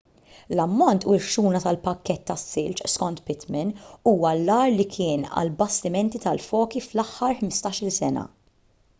l-ammont 0.53 1.03
u 1.07 1.11
l-ħxuna 1.15 1.59
tal-pakkett 1.65 2.23
tas-silġ 2.29 2.79
skont 2.93 3.21
pittman 3.27 3.73
huwa 4.11 4.31
l-agħar 4.37 4.73
li 4.77 4.87
kien 4.95 5.27
għall-bastimenti 5.41 6.23
tal-foki 6.23 6.81
fl-aħħar 6.87 7.37
15-il 7.43 7.93
sena 7.99 8.25